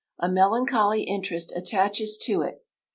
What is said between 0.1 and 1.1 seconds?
A melancholy